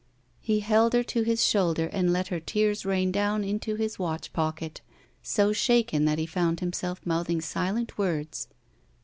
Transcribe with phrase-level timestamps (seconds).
[0.39, 4.33] He held her to his shoulder and let her tears rain down into his watch
[4.33, 4.81] pocket,
[5.21, 8.47] so shaken that he found himself mouthing silent words.